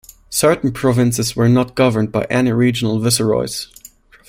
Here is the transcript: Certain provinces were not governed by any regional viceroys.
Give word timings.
Certain 0.31 0.71
provinces 0.71 1.35
were 1.35 1.47
not 1.47 1.75
governed 1.75 2.11
by 2.11 2.23
any 2.27 2.51
regional 2.51 2.97
viceroys. 2.99 3.67